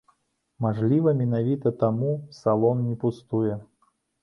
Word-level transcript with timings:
Мажліва, 0.65 1.13
менавіта 1.19 1.73
таму 1.85 2.11
салон 2.41 2.83
не 2.89 2.99
пустуе. 3.07 3.63